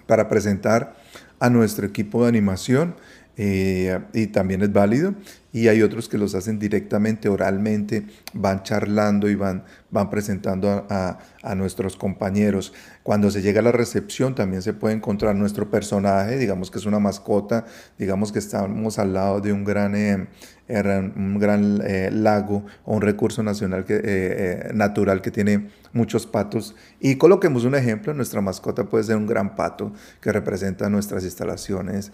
para 0.06 0.28
presentar 0.28 0.96
a 1.40 1.50
nuestro 1.50 1.86
equipo 1.86 2.22
de 2.22 2.28
animación 2.28 2.96
eh, 3.36 4.00
y 4.12 4.28
también 4.28 4.62
es 4.62 4.72
válido. 4.72 5.14
Y 5.52 5.68
hay 5.68 5.82
otros 5.82 6.08
que 6.08 6.18
los 6.18 6.34
hacen 6.34 6.58
directamente, 6.58 7.28
oralmente, 7.28 8.04
van 8.32 8.64
charlando 8.64 9.28
y 9.28 9.36
van, 9.36 9.64
van 9.90 10.10
presentando 10.10 10.84
a, 10.90 11.18
a, 11.42 11.54
nuestros 11.54 11.96
compañeros. 11.96 12.72
Cuando 13.04 13.30
se 13.30 13.40
llega 13.40 13.60
a 13.60 13.62
la 13.62 13.70
recepción 13.70 14.34
también 14.34 14.62
se 14.62 14.72
puede 14.72 14.96
encontrar 14.96 15.36
nuestro 15.36 15.70
personaje, 15.70 16.38
digamos 16.38 16.72
que 16.72 16.78
es 16.78 16.86
una 16.86 16.98
mascota, 16.98 17.66
digamos 17.98 18.32
que 18.32 18.40
estamos 18.40 18.98
al 18.98 19.14
lado 19.14 19.40
de 19.40 19.52
un 19.52 19.62
gran, 19.62 19.94
eh, 19.94 20.26
un 20.68 21.38
gran 21.38 21.80
eh, 21.84 22.10
lago 22.12 22.66
o 22.84 22.96
un 22.96 23.02
recurso 23.02 23.44
nacional 23.44 23.84
que, 23.84 24.70
natural 24.74 25.22
que 25.22 25.30
tiene 25.30 25.68
muchos 25.92 26.26
patos. 26.26 26.74
Y 26.98 27.14
coloquemos 27.14 27.64
un 27.64 27.76
ejemplo, 27.76 28.12
nuestra 28.12 28.40
mascota 28.40 28.84
puede 28.84 29.04
ser 29.04 29.16
un 29.16 29.26
gran 29.26 29.54
pato 29.54 29.92
que 30.20 30.32
representa 30.32 30.90
nuestras 30.90 31.22
instalaciones 31.22 32.10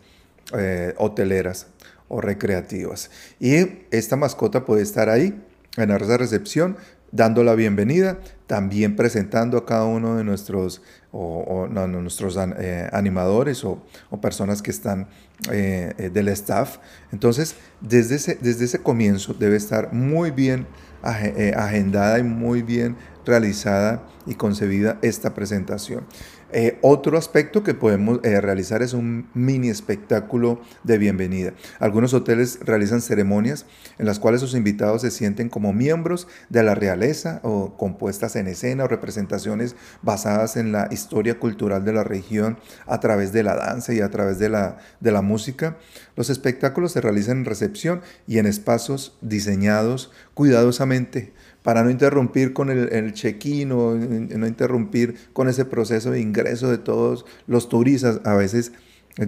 eh, 0.56 0.94
hoteleras 0.96 1.68
o 2.08 2.20
recreativas. 2.20 3.10
Y 3.38 3.54
esta 3.90 4.16
mascota 4.16 4.64
puede 4.64 4.82
estar 4.82 5.08
ahí 5.08 5.40
en 5.76 5.90
esa 5.90 6.16
recepción 6.16 6.76
dando 7.12 7.42
la 7.42 7.54
bienvenida, 7.54 8.18
también 8.46 8.96
presentando 8.96 9.58
a 9.58 9.66
cada 9.66 9.84
uno 9.84 10.16
de 10.16 10.24
nuestros, 10.24 10.82
o, 11.12 11.66
nuestros 11.68 12.38
eh, 12.58 12.88
animadores 12.92 13.64
o, 13.64 13.82
personas 14.20 14.62
que 14.62 14.70
están 14.70 15.08
eh, 15.50 16.10
del 16.12 16.28
staff. 16.28 16.78
Entonces, 17.12 17.56
desde 17.80 18.16
ese, 18.16 18.38
desde 18.40 18.64
ese 18.64 18.78
comienzo 18.78 19.34
debe 19.34 19.56
estar 19.56 19.92
muy 19.92 20.30
bien 20.30 20.66
agendada 21.02 22.18
y 22.18 22.22
muy 22.22 22.62
bien 22.62 22.96
realizada 23.24 24.06
y 24.26 24.34
concebida 24.34 24.98
esta 25.02 25.34
presentación. 25.34 26.04
Eh, 26.52 26.78
otro 26.82 27.16
aspecto 27.16 27.62
que 27.62 27.74
podemos 27.74 28.18
eh, 28.24 28.40
realizar 28.40 28.82
es 28.82 28.92
un 28.92 29.28
mini 29.34 29.68
espectáculo 29.68 30.60
de 30.82 30.98
bienvenida. 30.98 31.52
Algunos 31.78 32.12
hoteles 32.12 32.58
realizan 32.62 33.00
ceremonias 33.00 33.66
en 33.98 34.06
las 34.06 34.18
cuales 34.18 34.40
sus 34.40 34.54
invitados 34.54 35.02
se 35.02 35.12
sienten 35.12 35.48
como 35.48 35.72
miembros 35.72 36.26
de 36.48 36.64
la 36.64 36.74
realeza 36.74 37.40
o 37.44 37.76
compuestas 37.76 38.34
en 38.34 38.48
escena 38.48 38.84
o 38.84 38.88
representaciones 38.88 39.76
basadas 40.02 40.56
en 40.56 40.72
la 40.72 40.88
historia 40.90 41.38
cultural 41.38 41.84
de 41.84 41.92
la 41.92 42.02
región 42.02 42.58
a 42.86 42.98
través 42.98 43.32
de 43.32 43.44
la 43.44 43.54
danza 43.54 43.92
y 43.92 44.00
a 44.00 44.10
través 44.10 44.40
de 44.40 44.48
la, 44.48 44.78
de 44.98 45.12
la 45.12 45.22
música. 45.22 45.76
Los 46.16 46.30
espectáculos 46.30 46.92
se 46.92 47.00
realizan 47.00 47.38
en 47.38 47.44
recepción 47.44 48.00
y 48.26 48.38
en 48.38 48.46
espacios 48.46 49.16
diseñados 49.20 50.10
cuidadosamente 50.34 51.32
para 51.62 51.82
no 51.82 51.90
interrumpir 51.90 52.52
con 52.52 52.70
el, 52.70 53.12
check-in 53.12 53.72
o 53.72 53.94
no 53.94 54.46
interrumpir 54.46 55.16
con 55.32 55.48
ese 55.48 55.64
proceso 55.64 56.10
de 56.10 56.20
ingreso 56.20 56.70
de 56.70 56.78
todos 56.78 57.26
los 57.46 57.68
turistas. 57.68 58.20
A 58.24 58.34
veces 58.34 58.72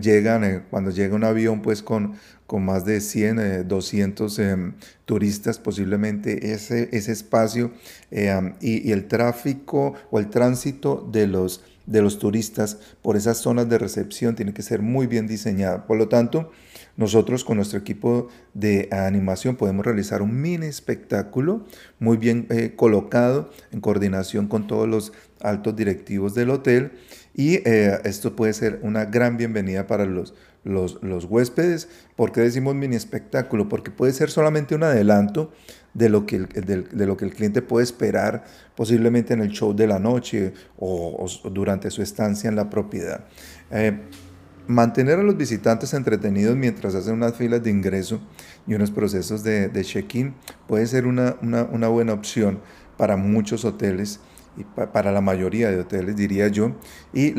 llegan, 0.01 0.45
eh, 0.45 0.63
cuando 0.71 0.91
llega 0.91 1.15
un 1.15 1.25
avión 1.25 1.63
pues 1.63 1.83
con, 1.83 2.15
con 2.47 2.65
más 2.65 2.85
de 2.85 3.01
100, 3.01 3.69
200 3.69 4.39
eh, 4.39 4.51
em, 4.51 4.73
turistas, 5.05 5.59
posiblemente 5.59 6.53
ese, 6.53 6.89
ese 6.93 7.13
espacio 7.13 7.73
eh, 8.11 8.55
y, 8.61 8.89
y, 8.89 8.93
el 8.93 9.09
tráfico 9.09 9.95
o 10.11 10.19
el 10.19 10.31
tránsito 10.31 11.09
de 11.13 11.27
los, 11.27 11.63
de 11.87 12.03
los 12.03 12.19
turistas 12.19 12.79
por 13.03 13.17
esas 13.17 13.39
zonas 13.39 13.69
de 13.69 13.79
recepción 13.79 14.37
tiene 14.37 14.55
que 14.55 14.63
ser 14.63 14.81
muy 14.83 15.07
bien 15.07 15.27
diseñado. 15.27 15.87
Por 15.87 15.99
lo 15.99 16.09
tanto, 16.09 16.51
nosotros 16.97 17.45
con 17.45 17.57
nuestro 17.57 17.79
equipo 17.79 18.29
de 18.55 18.89
animación 18.93 19.57
podemos 19.57 19.85
realizar 19.85 20.23
un 20.23 20.41
mini 20.41 20.67
espectáculo 20.67 21.65
muy 21.99 22.17
bien 22.17 22.47
eh, 22.51 22.75
colocado 22.77 23.51
en 23.71 23.81
coordinación 23.81 24.47
con 24.47 24.67
todos 24.67 24.89
los 24.89 25.13
altos 25.41 25.75
directivos 25.75 26.35
del 26.35 26.51
hotel 26.51 26.93
y 27.35 27.57
eh, 27.69 27.99
esto 28.05 28.37
puede 28.37 28.53
ser 28.53 28.81
una 28.83 29.07
gran 29.07 29.37
bienvenida 29.37 29.87
para 29.87 30.05
los, 30.05 30.35
los, 30.65 31.03
los 31.03 31.25
huéspedes. 31.25 31.89
¿Por 32.15 32.33
qué 32.33 32.43
decimos 32.43 32.75
mini 32.75 32.97
espectáculo? 32.97 33.69
Porque 33.69 33.91
puede 33.91 34.13
ser 34.13 34.31
solamente 34.31 34.75
un 34.75 34.83
adelanto 34.83 35.51
de 35.95 36.09
lo, 36.09 36.27
que 36.27 36.37
el, 36.37 36.49
de, 36.49 37.07
lo 37.07 37.17
que 37.17 37.25
el 37.25 37.33
cliente 37.33 37.63
puede 37.63 37.85
esperar 37.85 38.45
posiblemente 38.75 39.35
en 39.35 39.41
el 39.41 39.51
show 39.51 39.75
de 39.75 39.87
la 39.87 39.99
noche 39.99 40.53
o, 40.79 41.27
durante 41.51 41.91
su 41.91 42.03
estancia 42.03 42.49
en 42.49 42.57
la 42.57 42.71
propiedad. 42.71 43.25
Eh, 43.71 43.99
Mantener 44.69 45.19
a 45.19 45.23
los 45.25 45.37
visitantes 45.37 45.93
entretenidos 45.93 46.57
mientras 46.57 46.95
hacen 46.95 47.15
unas 47.15 47.35
filas 47.35 47.63
de 47.65 47.71
ingreso 47.71 48.21
y 48.67 48.75
unos 48.75 48.93
procesos 48.93 49.43
de, 49.43 49.71
check-in 49.83 50.35
puede 50.69 50.87
ser 50.87 51.07
una, 51.07 51.33
buena 51.89 52.13
opción 52.13 52.61
para 52.97 53.17
muchos 53.17 53.65
hoteles 53.65 54.21
y 54.57 54.65
para 54.65 55.11
la 55.11 55.21
mayoría 55.21 55.71
de 55.71 55.81
hoteles, 55.81 56.15
diría 56.15 56.47
yo, 56.49 56.77
y, 57.13 57.33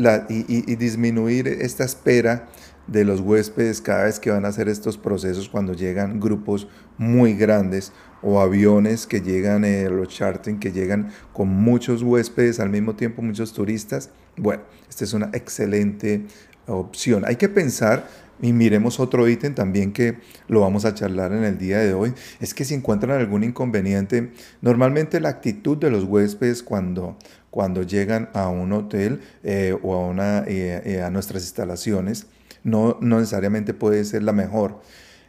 disminuir 0.76 1.48
esta 1.48 1.84
espera 1.84 2.46
de 2.86 3.04
los 3.06 3.20
huéspedes 3.20 3.80
cada 3.80 4.04
vez 4.04 4.20
que 4.20 4.30
van 4.30 4.44
a 4.44 4.48
hacer 4.48 4.68
estos 4.68 4.98
procesos 4.98 5.48
cuando 5.48 5.72
llegan 5.72 6.20
grupos 6.20 6.68
muy 6.98 7.34
grandes 7.34 7.92
o 8.20 8.40
aviones 8.40 9.06
que 9.06 9.22
llegan, 9.22 9.64
eh, 9.64 9.88
los 9.88 10.08
charting 10.08 10.58
que 10.58 10.72
llegan 10.72 11.10
con 11.32 11.48
muchos 11.48 12.02
huéspedes 12.02 12.60
al 12.60 12.68
mismo 12.68 12.94
tiempo, 12.94 13.22
muchos 13.22 13.54
turistas. 13.54 14.10
Bueno, 14.36 14.64
esta 14.88 15.04
es 15.04 15.12
una 15.14 15.30
excelente 15.32 16.26
opción. 16.66 17.24
Hay 17.26 17.36
que 17.36 17.48
pensar, 17.48 18.08
y 18.40 18.52
miremos 18.52 19.00
otro 19.00 19.28
ítem 19.28 19.54
también 19.54 19.92
que 19.92 20.18
lo 20.48 20.60
vamos 20.60 20.84
a 20.84 20.94
charlar 20.94 21.32
en 21.32 21.44
el 21.44 21.58
día 21.58 21.78
de 21.78 21.94
hoy, 21.94 22.14
es 22.40 22.54
que 22.54 22.64
si 22.64 22.74
encuentran 22.74 23.18
algún 23.18 23.44
inconveniente, 23.44 24.32
normalmente 24.60 25.20
la 25.20 25.28
actitud 25.28 25.76
de 25.76 25.90
los 25.90 26.04
huéspedes 26.04 26.62
cuando, 26.62 27.16
cuando 27.50 27.82
llegan 27.82 28.28
a 28.34 28.48
un 28.48 28.72
hotel 28.72 29.20
eh, 29.42 29.76
o 29.82 29.94
a, 29.94 30.06
una, 30.06 30.44
eh, 30.46 30.82
eh, 30.84 31.02
a 31.02 31.10
nuestras 31.10 31.42
instalaciones, 31.42 32.26
no, 32.62 32.98
no 33.00 33.18
necesariamente 33.18 33.74
puede 33.74 34.04
ser 34.04 34.22
la 34.22 34.32
mejor. 34.32 34.80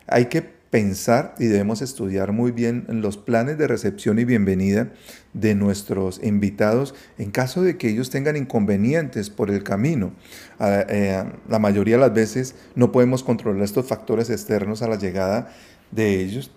Hay 0.08 0.26
que 0.26 0.55
pensar 0.70 1.36
y 1.40 1.46
debemos 1.46 1.82
estudiar 1.82 2.32
muy 2.32 2.52
bien 2.52 2.86
los 2.90 3.18
planes 3.18 3.58
de 3.58 3.68
recepción 3.68 4.20
y 4.20 4.26
bienvenida 4.26 4.92
de 5.34 5.56
nuestros 5.56 6.20
invitados 6.24 6.96
en 7.18 7.32
caso 7.32 7.62
de 7.62 7.78
que 7.78 7.90
ellos 7.90 8.10
tengan 8.10 8.36
inconvenientes 8.36 9.30
por 9.30 9.52
el 9.52 9.64
camino. 9.64 10.14
Ah, 10.60 10.86
eh, 10.90 11.24
la 11.50 11.60
mayoría 11.60 11.96
de 11.96 12.02
las 12.02 12.14
veces 12.14 12.56
no 12.76 12.92
podemos 12.92 13.24
controlar 13.24 13.64
estos 13.64 13.86
factores 13.88 14.30
externos 14.30 14.82
a 14.82 14.88
la 14.88 14.98
llegada 14.98 15.52
de 15.92 16.20
ellos. 16.20 16.52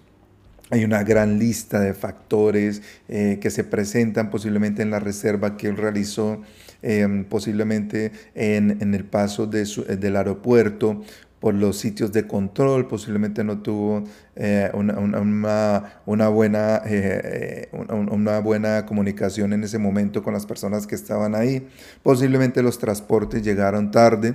Hay 0.70 0.84
una 0.84 1.02
gran 1.02 1.38
lista 1.38 1.80
de 1.80 1.94
factores 1.94 2.82
eh, 3.08 3.38
que 3.40 3.50
se 3.50 3.64
presentan 3.64 4.30
posiblemente 4.30 4.82
en 4.82 4.90
la 4.90 5.00
reserva 5.00 5.56
que 5.56 5.68
él 5.68 5.78
realizó, 5.78 6.42
eh, 6.82 7.24
posiblemente 7.28 8.12
en, 8.34 8.76
en, 8.82 8.94
el 8.94 9.04
paso 9.04 9.46
de 9.46 9.64
del 9.98 10.16
aeropuerto 10.16 11.02
por 11.40 11.54
los 11.54 11.78
sitios 11.78 12.12
de 12.12 12.26
control, 12.26 12.88
posiblemente 12.88 13.44
no 13.44 13.62
tuvo 13.62 14.04
eh, 14.34 14.70
una, 14.74 15.92
una, 16.06 16.28
buena, 16.28 16.82
eh, 16.84 17.68
una, 17.72 18.40
buena 18.40 18.86
comunicación 18.86 19.52
en 19.52 19.62
ese 19.64 19.78
momento 19.78 20.22
con 20.22 20.34
las 20.34 20.46
personas 20.46 20.86
que 20.86 20.94
estaban 20.94 21.34
ahí, 21.34 21.68
posiblemente 22.02 22.62
los 22.62 22.78
transportes 22.78 23.42
llegaron 23.42 23.90
tarde, 23.90 24.34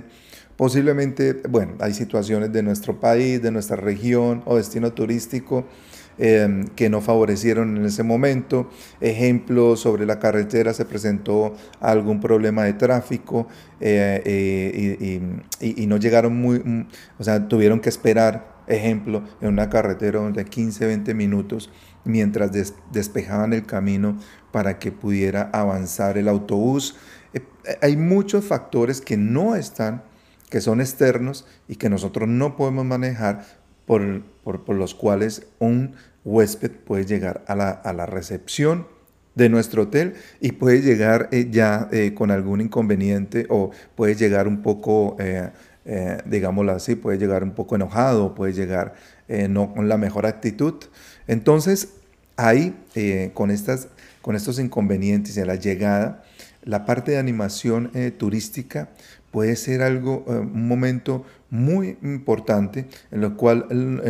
posiblemente, 0.56 1.42
bueno, 1.48 1.74
hay 1.80 1.92
situaciones 1.92 2.52
de 2.52 2.62
nuestro 2.62 3.00
país, 3.00 3.42
de 3.42 3.50
nuestra 3.50 3.76
región 3.76 4.42
o 4.46 4.56
destino 4.56 4.92
turístico 4.92 5.66
Em, 6.16 6.68
que 6.76 6.88
no 6.88 7.00
favorecieron 7.00 7.76
en 7.76 7.86
ese 7.86 8.04
momento. 8.04 8.70
Ejemplo, 9.00 9.74
sobre 9.74 10.06
la 10.06 10.20
carretera 10.20 10.72
se 10.72 10.84
presentó 10.84 11.56
algún 11.80 12.20
problema 12.20 12.62
de 12.62 12.74
tráfico 12.74 13.48
eh, 13.80 14.22
eh, 14.24 15.20
y, 15.60 15.86
no 15.88 15.96
llegaron 15.96 16.36
muy, 16.40 16.60
mm, 16.60 16.86
o 17.18 17.24
sea, 17.24 17.48
tuvieron 17.48 17.80
que 17.80 17.88
esperar, 17.88 18.62
ejemplo, 18.68 19.24
en 19.40 19.48
una 19.48 19.68
carretera 19.68 20.20
de 20.30 20.44
15, 20.44 20.86
20 20.86 21.14
minutos 21.14 21.70
mientras 22.04 22.52
despejaban 22.92 23.52
el 23.52 23.66
camino 23.66 24.16
para 24.52 24.78
que 24.78 24.92
pudiera 24.92 25.50
avanzar 25.52 26.16
el 26.16 26.28
autobús. 26.28 26.96
hay 27.82 27.96
muchos 27.96 28.44
factores 28.44 29.00
que 29.00 29.16
no 29.16 29.56
están, 29.56 30.04
que 30.48 30.60
son 30.60 30.80
externos 30.80 31.44
y 31.66 31.76
que 31.76 31.90
nosotros 31.90 32.28
no 32.28 32.54
podemos 32.56 32.84
manejar 32.84 33.63
por, 33.86 34.22
por, 34.42 34.74
los 34.74 34.94
cuales 34.94 35.46
un 35.58 35.94
huésped 36.24 36.70
puede 36.70 37.04
llegar 37.04 37.44
a 37.46 37.54
la, 37.54 37.70
a 37.70 37.92
la 37.92 38.06
recepción 38.06 38.86
de 39.34 39.48
nuestro 39.48 39.82
hotel 39.82 40.14
y 40.40 40.52
puede 40.52 40.80
llegar 40.80 41.28
eh, 41.32 41.48
ya 41.50 41.88
eh, 41.92 42.14
con 42.14 42.30
algún 42.30 42.60
inconveniente 42.60 43.46
o 43.48 43.70
puede 43.96 44.14
llegar 44.14 44.46
un 44.46 44.62
poco, 44.62 45.16
eh, 45.18 45.50
digámoslo 46.24 46.72
así, 46.72 46.94
puede 46.94 47.18
llegar 47.18 47.42
un 47.42 47.52
poco 47.52 47.74
enojado, 47.74 48.34
puede 48.34 48.52
llegar 48.52 48.94
no 49.48 49.72
con 49.72 49.88
la 49.88 49.96
mejor 49.96 50.26
actitud. 50.26 50.74
Entonces, 51.26 51.94
ahí, 52.36 52.76
con, 53.32 53.50
estas, 53.50 53.88
con 54.20 54.36
estos 54.36 54.58
inconvenientes 54.58 55.38
a 55.38 55.46
la 55.46 55.54
llegada, 55.54 56.24
la 56.62 56.84
parte 56.84 57.12
de 57.12 57.18
animación 57.18 57.90
turística 58.18 58.90
puede 59.30 59.56
ser 59.56 59.82
algo, 59.82 60.24
un 60.26 60.68
momento 60.68 61.24
muy 61.54 61.96
importante 62.02 62.88
en 63.12 63.20
lo 63.20 63.36
cual 63.36 63.66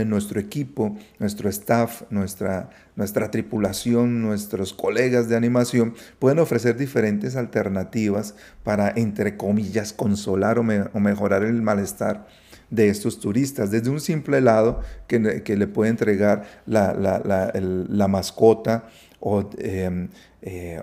nuestro 0.09 0.41
equipo, 0.41 0.97
nuestro 1.19 1.51
staff, 1.51 2.03
nuestra, 2.09 2.71
nuestra 2.97 3.31
tripulación, 3.31 4.23
nuestros 4.23 4.73
colegas 4.73 5.29
de 5.29 5.37
animación 5.37 5.95
pueden 6.19 6.39
ofrecer 6.39 6.79
diferentes 6.79 7.37
alternativas 7.37 8.35
para, 8.63 8.89
entre 8.97 9.37
comillas, 9.37 9.93
consolar 9.93 10.59
o, 10.59 10.63
mejorar 10.65 11.45
el 11.45 11.61
malestar 11.61 12.27
de 12.71 12.89
estos 12.89 13.21
turistas, 13.21 13.71
desde 13.71 13.91
un 13.91 14.01
simple 14.01 14.39
helado 14.39 14.81
que, 15.07 15.19
le 15.21 15.67
puede 15.67 15.91
entregar 15.91 16.45
la, 16.67 16.95
la 16.95 18.09
mascota, 18.09 18.89
Em, 19.25 20.05
eh, 20.05 20.09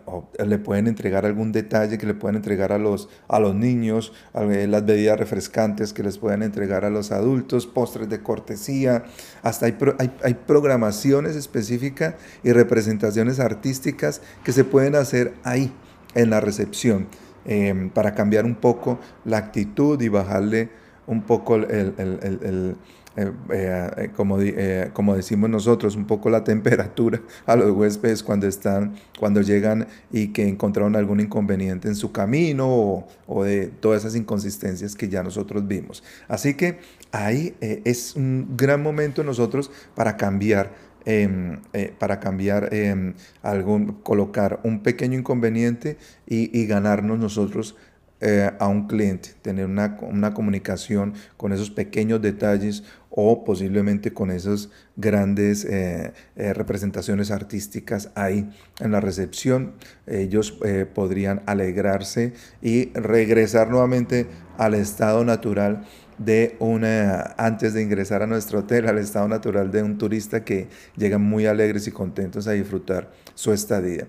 o, 0.05 0.27
le 0.43 0.57
pueden 0.57 0.87
entregar 0.87 1.25
algún 1.25 1.51
detalle 1.51 1.97
que 1.97 2.07
le 2.07 2.13
pueden 2.13 2.35
entregar 2.35 2.71
a 2.71 2.79
los, 2.79 3.09
a 3.27 3.39
los 3.39 3.53
niños, 3.53 4.11
las 4.33 4.85
bebidas 4.85 5.19
refrescantes 5.19 5.93
que 5.93 6.01
les 6.01 6.17
pueden 6.17 6.41
entregar 6.41 6.83
a 6.83 6.89
los 6.89 7.11
adultos, 7.11 7.67
postres 7.67 8.09
de 8.09 8.21
cortesía, 8.21 9.03
hasta 9.43 9.67
hay, 9.67 9.77
hay, 10.23 10.33
programaciones 10.33 11.35
específicas 11.35 12.15
y 12.43 12.51
representaciones 12.51 13.39
artísticas 13.39 14.21
que 14.43 14.51
se 14.51 14.63
pueden 14.63 14.95
hacer 14.95 15.33
ahí, 15.43 15.71
en 16.15 16.29
la 16.29 16.41
recepción, 16.41 17.07
em, 17.45 17.89
para 17.89 18.15
cambiar 18.15 18.45
un 18.45 18.55
poco 18.55 18.99
la 19.25 19.37
actitud 19.37 20.01
y 20.01 20.09
bajarle 20.09 20.69
un 21.07 21.21
poco 21.21 21.55
el 21.55 22.75
eh, 23.17 23.31
eh, 23.51 24.09
como, 24.15 24.39
eh, 24.39 24.89
como 24.93 25.15
decimos 25.15 25.49
nosotros, 25.49 25.97
un 25.97 26.05
poco 26.05 26.29
la 26.29 26.43
temperatura 26.45 27.21
a 27.45 27.57
los 27.57 27.71
huéspedes 27.71 28.23
cuando 28.23 28.47
están, 28.47 28.95
cuando 29.19 29.41
llegan 29.41 29.87
y 30.11 30.29
que 30.29 30.47
encontraron 30.47 30.95
algún 30.95 31.19
inconveniente 31.19 31.89
en 31.89 31.95
su 31.95 32.13
camino 32.13 33.05
o, 33.27 33.43
de 33.43 33.67
todas 33.67 34.01
esas 34.01 34.15
inconsistencias 34.15 34.95
que 34.95 35.09
ya 35.09 35.23
nosotros 35.23 35.67
vimos. 35.67 36.03
Así 36.27 36.53
que 36.53 36.79
ahí 37.11 37.55
es 37.59 38.15
un 38.15 38.55
gran 38.55 38.81
momento 38.81 39.23
nosotros 39.23 39.71
para 39.95 40.15
cambiar 40.15 40.73
em, 41.05 41.59
para 41.97 42.19
cambiar 42.19 42.73
em, 42.73 43.15
algún, 43.41 43.93
colocar 44.03 44.59
un 44.63 44.83
pequeño 44.83 45.17
inconveniente 45.17 45.97
y, 46.27 46.57
y 46.57 46.65
ganarnos 46.67 47.19
nosotros 47.19 47.75
eh, 48.23 48.51
a 48.59 48.67
un 48.67 48.85
cliente, 48.85 49.31
tener 49.41 49.65
una, 49.65 49.97
una, 50.01 50.31
comunicación 50.31 51.15
con 51.37 51.53
esos 51.53 51.71
pequeños 51.71 52.21
detalles 52.21 52.83
o 53.09 53.43
posiblemente 53.43 54.13
con 54.13 54.29
esas 54.29 54.69
grandes 54.95 55.65
eh, 55.65 56.13
eh, 56.35 56.53
representaciones 56.53 57.31
artísticas 57.31 58.11
ahí 58.13 58.47
en 58.79 58.91
la 58.91 59.01
recepción. 59.01 59.73
Ellos 60.05 60.59
podrían 60.93 61.41
alegrarse 61.47 62.33
y 62.61 62.93
regresar 62.93 63.71
nuevamente 63.71 64.27
al 64.59 64.75
estado 64.75 65.25
natural 65.25 65.83
de 66.23 66.55
una, 66.59 67.33
antes 67.37 67.73
de 67.73 67.81
ingresar 67.81 68.21
a 68.21 68.27
nuestro 68.27 68.59
hotel, 68.59 68.87
al 68.87 68.99
estado 68.99 69.27
natural 69.27 69.71
de 69.71 69.81
un 69.81 69.97
turista 69.97 70.43
que 70.43 70.67
llegan 70.95 71.21
muy 71.21 71.47
alegres 71.47 71.87
y 71.87 71.91
contentos 71.91 72.47
a 72.47 72.51
disfrutar 72.51 73.11
su 73.33 73.51
estadía. 73.51 74.07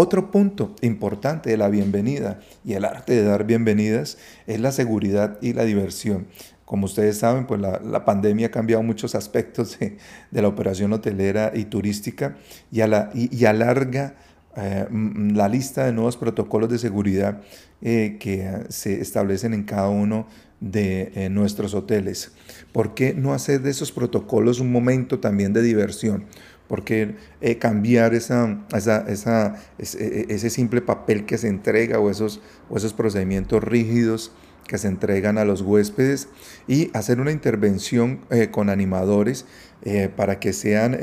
Otro 0.00 0.30
punto 0.30 0.76
importante 0.80 1.50
de 1.50 1.56
la 1.56 1.68
bienvenida 1.68 2.38
y 2.64 2.74
el 2.74 2.84
arte 2.84 3.14
de 3.14 3.24
dar 3.24 3.44
bienvenidas 3.44 4.16
es 4.46 4.60
la 4.60 4.70
seguridad 4.70 5.38
y 5.42 5.54
la 5.54 5.64
diversión. 5.64 6.28
Como 6.64 6.86
ustedes 6.86 7.18
saben, 7.18 7.48
pues 7.48 7.60
la, 7.60 8.04
pandemia 8.04 8.46
ha 8.46 8.50
cambiado 8.52 8.84
muchos 8.84 9.16
aspectos 9.16 9.76
de, 9.80 9.96
la 10.30 10.46
operación 10.46 10.92
hotelera 10.92 11.50
y 11.52 11.64
turística 11.64 12.36
y, 12.70 12.80
alarga 12.80 14.14
eh, 14.56 14.86
la 14.88 15.48
lista 15.48 15.86
de 15.86 15.92
nuevos 15.92 16.16
protocolos 16.16 16.70
de 16.70 16.78
seguridad 16.78 17.40
eh, 17.82 18.18
que 18.20 18.66
se 18.68 19.00
establecen 19.00 19.52
en 19.52 19.64
cada 19.64 19.88
uno 19.88 20.28
de 20.60 21.10
eh, 21.16 21.28
nuestros 21.28 21.74
hoteles. 21.74 22.30
¿Por 22.70 22.94
qué 22.94 23.14
no 23.14 23.32
hacer 23.32 23.62
de 23.62 23.70
esos 23.70 23.90
protocolos 23.90 24.60
un 24.60 24.70
momento 24.70 25.18
también 25.18 25.52
de 25.52 25.62
diversión? 25.62 26.24
Porque 26.68 27.16
eh, 27.40 27.58
cambiar 27.58 28.14
esa, 28.14 28.58
esa, 28.72 29.56
e, 29.78 30.26
ese, 30.28 30.50
simple 30.50 30.82
papel 30.82 31.24
que 31.24 31.38
se 31.38 31.48
entrega 31.48 31.98
o 31.98 32.10
esos, 32.10 32.40
o 32.68 32.76
esos 32.76 32.92
procedimientos 32.92 33.64
rígidos 33.64 34.32
que 34.66 34.76
se 34.76 34.86
entregan 34.86 35.38
a 35.38 35.46
los 35.46 35.62
huéspedes 35.62 36.28
y 36.68 36.90
hacer 36.92 37.20
una 37.20 37.32
intervención 37.32 38.20
eh, 38.30 38.50
con 38.50 38.68
animadores 38.68 39.46
eh, 39.82 40.10
para 40.14 40.38
que 40.38 40.52
sean, 40.52 40.98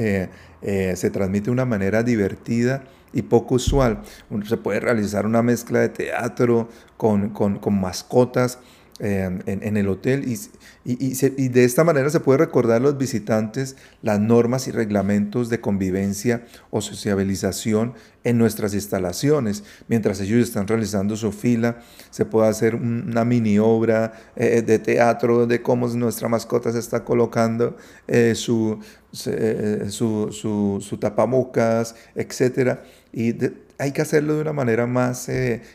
se 0.61 1.09
transmite 1.11 1.45
de 1.45 1.51
una 1.51 1.65
manera 1.65 2.03
divertida 2.03 2.83
y 3.11 3.23
poco 3.23 3.55
usual. 3.55 4.03
Se 4.47 4.57
puede 4.57 4.79
realizar 4.79 5.25
una 5.25 5.41
mezcla 5.41 5.79
de 5.79 5.89
teatro 5.89 6.69
con, 6.97 7.29
con 7.29 7.81
mascotas 7.81 8.59
en, 8.99 9.77
el 9.77 9.89
hotel 9.89 10.23
y, 10.25 10.39
y, 10.85 11.47
de 11.49 11.65
esta 11.65 11.83
manera 11.83 12.09
se 12.09 12.21
puede 12.21 12.37
recordar 12.37 12.77
a 12.77 12.79
los 12.79 12.97
visitantes 12.97 13.75
las 14.01 14.21
normas 14.21 14.67
y 14.69 14.71
reglamentos 14.71 15.49
de 15.49 15.59
convivencia 15.59 16.45
o 16.69 16.79
sociabilización 16.79 17.93
en 18.23 18.37
nuestras 18.37 18.73
instalaciones. 18.73 19.63
Mientras 19.87 20.21
ellos 20.21 20.47
están 20.47 20.67
realizando 20.67 21.17
su 21.17 21.31
fila, 21.31 21.79
se 22.09 22.25
puede 22.25 22.47
hacer 22.47 22.75
una 22.75 23.25
mini 23.25 23.59
obra 23.59 24.13
eh, 24.35 24.61
de 24.61 24.79
teatro 24.79 25.45
de 25.45 25.61
cómo 25.61 25.87
nuestra 25.89 26.29
mascota 26.29 26.71
se 26.71 26.79
está 26.79 27.03
colocando 27.03 27.75
eh, 28.07 28.33
su, 28.35 28.79
eh, 29.27 29.87
su, 29.89 30.29
su, 30.31 30.79
su, 30.81 30.97
tapabocas, 30.97 31.95
etc. 32.15 32.79
Y 33.11 33.35
hay 33.77 33.91
que 33.91 34.01
hacerlo 34.01 34.35
de 34.35 34.41
una 34.41 34.53
manera 34.53 34.87
más 34.87 35.29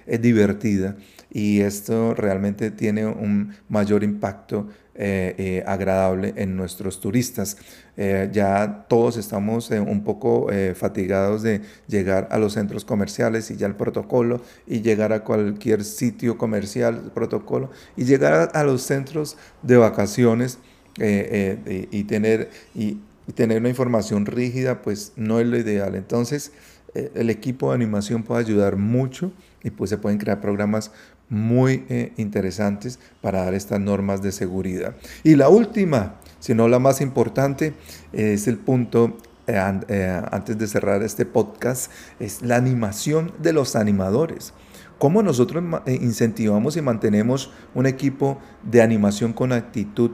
divertida 0.06 0.96
y 1.30 1.60
esto 1.60 2.14
realmente 2.14 2.70
tiene 2.70 3.06
un 3.06 3.54
mayor 3.68 4.02
impacto 4.02 4.68
eh, 5.02 5.34
eh, 5.38 5.64
agradable 5.66 6.34
en 6.36 6.56
nuestros 6.56 7.00
turistas. 7.00 7.56
Eh, 7.96 8.28
ya 8.32 8.84
todos 8.88 9.16
estamos 9.16 9.70
un 9.70 10.04
poco 10.04 10.48
fatigados 10.74 11.42
de 11.42 11.62
llegar 11.86 12.28
a 12.30 12.38
los 12.38 12.54
centros 12.54 12.84
comerciales 12.84 13.50
y 13.50 13.56
ya 13.56 13.66
el 13.66 13.76
protocolo, 13.76 14.42
y 14.66 14.82
llegar 14.82 15.12
a 15.12 15.24
cualquier 15.24 15.84
sitio 15.84 16.36
comercial, 16.36 17.12
protocolo, 17.14 17.70
y 17.96 18.04
llegar 18.04 18.50
a, 18.52 18.64
los 18.64 18.82
centros 18.82 19.36
de 19.62 19.76
vacaciones 19.76 20.58
y, 20.98 22.04
tener, 22.04 22.50
y 22.74 22.98
tener 23.34 23.60
una 23.60 23.68
información 23.68 24.26
rígida, 24.26 24.82
pues 24.82 25.12
no 25.16 25.40
es 25.40 25.46
lo 25.46 25.56
ideal. 25.56 25.94
Entonces, 25.94 26.52
el 26.94 27.30
equipo 27.30 27.70
de 27.70 27.76
animación 27.76 28.22
puede 28.22 28.40
ayudar 28.40 28.76
mucho 28.76 29.32
y 29.62 29.70
pues 29.70 29.90
se 29.90 29.98
pueden 29.98 30.18
crear 30.18 30.40
programas 30.40 30.90
muy 31.30 31.86
eh, 31.88 32.12
interesantes 32.16 32.98
para 33.22 33.44
dar 33.44 33.54
estas 33.54 33.80
normas 33.80 34.20
de 34.20 34.32
seguridad. 34.32 34.94
Y 35.22 35.36
la 35.36 35.48
última, 35.48 36.16
si 36.40 36.54
no 36.54 36.68
la 36.68 36.78
más 36.78 37.00
importante, 37.00 37.72
es 38.12 38.48
el 38.48 38.58
punto 38.58 39.16
eh, 39.46 39.80
eh, 39.88 40.22
antes 40.30 40.58
de 40.58 40.66
cerrar 40.66 41.02
este 41.02 41.24
podcast, 41.24 41.90
es 42.18 42.42
la 42.42 42.56
animación 42.56 43.32
de 43.40 43.52
los 43.52 43.76
animadores. 43.76 44.52
¿Cómo 44.98 45.22
nosotros 45.22 45.64
incentivamos 45.86 46.76
y 46.76 46.82
mantenemos 46.82 47.50
un 47.74 47.86
equipo 47.86 48.38
de 48.62 48.82
animación 48.82 49.32
con 49.32 49.52
actitud 49.52 50.10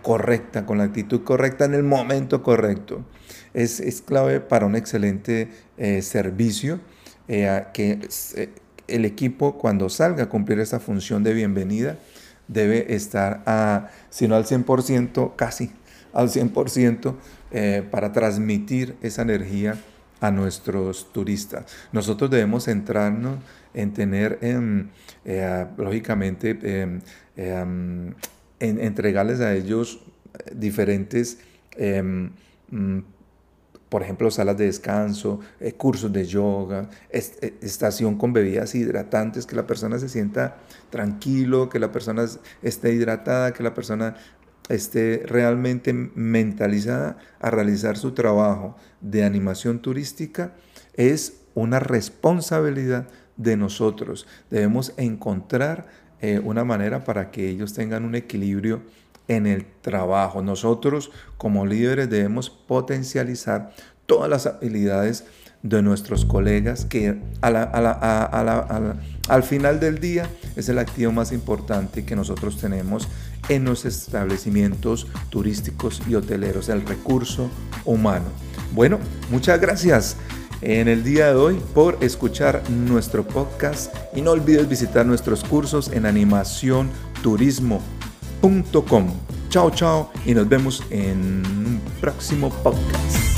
correcta, 0.00 0.64
con 0.64 0.78
la 0.78 0.84
actitud 0.84 1.24
correcta 1.24 1.66
en 1.66 1.74
el 1.74 1.82
momento 1.82 2.42
correcto? 2.42 3.04
Es, 3.52 3.80
es 3.80 4.00
clave 4.00 4.40
para 4.40 4.64
un 4.64 4.76
excelente 4.76 5.50
servicio 6.00 6.80
que 7.26 8.08
el 8.88 9.04
equipo 9.04 9.58
cuando 9.58 9.88
salga 9.88 10.24
a 10.24 10.28
cumplir 10.28 10.58
esa 10.60 10.80
función 10.80 11.22
de 11.22 11.34
bienvenida 11.34 11.96
debe 12.48 12.94
estar 12.94 13.42
a, 13.46 13.90
si 14.10 14.26
no 14.26 14.34
al 14.34 14.44
100%, 14.44 15.36
casi 15.36 15.70
al 16.12 16.30
100% 16.30 17.14
eh, 17.50 17.86
para 17.90 18.12
transmitir 18.12 18.96
esa 19.02 19.22
energía 19.22 19.76
a 20.20 20.30
nuestros 20.30 21.12
turistas. 21.12 21.66
Nosotros 21.92 22.30
debemos 22.30 22.64
centrarnos 22.64 23.38
en 23.74 23.92
tener, 23.92 24.38
em, 24.40 24.88
eh, 25.24 25.66
lógicamente, 25.76 26.58
em, 26.62 27.00
em, 27.36 28.14
en 28.58 28.80
entregarles 28.80 29.40
a 29.40 29.54
ellos 29.54 30.00
diferentes 30.52 31.38
mm, 31.78 32.98
por 33.88 34.02
ejemplo, 34.02 34.30
salas 34.30 34.56
de 34.56 34.66
descanso, 34.66 35.40
eh, 35.60 35.72
cursos 35.72 36.12
de 36.12 36.26
yoga, 36.26 36.90
eh, 37.10 37.54
estación 37.62 38.16
con 38.16 38.32
bebidas 38.32 38.74
hidratantes, 38.74 39.46
que 39.46 39.56
la 39.56 39.66
persona 39.66 39.98
se 39.98 40.08
sienta 40.08 40.58
tranquilo, 40.90 41.68
que 41.68 41.78
la 41.78 41.90
persona 41.90 42.26
esté 42.62 42.92
hidratada, 42.92 43.52
que 43.52 43.62
la 43.62 43.74
persona 43.74 44.14
esté 44.68 45.22
realmente 45.24 45.92
mentalizada 45.92 47.16
a 47.40 47.50
realizar 47.50 47.96
su 47.96 48.12
trabajo 48.12 48.76
de 49.00 49.24
animación 49.24 49.80
turística, 49.80 50.52
es 50.94 51.40
una 51.54 51.80
responsabilidad 51.80 53.08
de 53.36 53.56
nosotros. 53.56 54.26
Debemos 54.50 54.92
encontrar 54.96 55.86
eh, 56.20 56.40
una 56.42 56.64
manera 56.64 57.04
para 57.04 57.30
que 57.30 57.48
ellos 57.48 57.72
tengan 57.72 58.04
un 58.04 58.14
equilibrio 58.14 58.82
en 59.28 59.46
el 59.46 59.66
trabajo. 59.82 60.42
Nosotros 60.42 61.12
como 61.36 61.66
líderes 61.66 62.10
debemos 62.10 62.50
potencializar 62.50 63.70
todas 64.06 64.28
las 64.28 64.46
habilidades 64.46 65.24
de 65.62 65.82
nuestros 65.82 66.24
colegas 66.24 66.84
que 66.84 67.18
al 67.42 69.42
final 69.42 69.80
del 69.80 69.98
día 69.98 70.28
es 70.56 70.68
el 70.68 70.78
activo 70.78 71.12
más 71.12 71.32
importante 71.32 72.04
que 72.04 72.16
nosotros 72.16 72.60
tenemos 72.60 73.08
en 73.48 73.64
los 73.64 73.84
establecimientos 73.84 75.06
turísticos 75.30 76.02
y 76.08 76.14
hoteleros, 76.14 76.68
el 76.68 76.86
recurso 76.86 77.50
humano. 77.84 78.26
Bueno, 78.72 78.98
muchas 79.30 79.60
gracias 79.60 80.16
en 80.60 80.88
el 80.88 81.04
día 81.04 81.28
de 81.28 81.34
hoy 81.34 81.60
por 81.74 81.98
escuchar 82.00 82.68
nuestro 82.70 83.26
podcast 83.26 83.94
y 84.14 84.22
no 84.22 84.32
olvides 84.32 84.68
visitar 84.68 85.06
nuestros 85.06 85.44
cursos 85.44 85.90
en 85.92 86.06
animacionturismo.com. 88.42 89.06
Chao, 89.48 89.70
chao 89.70 90.10
y 90.26 90.34
nos 90.34 90.48
vemos 90.48 90.82
en 90.90 91.44
un 91.46 91.80
próximo 92.00 92.50
podcast. 92.62 93.37